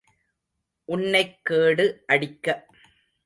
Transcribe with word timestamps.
உன்னைக் 0.85 1.39
கேடு 1.43 2.03
அடிக்க. 2.07 2.65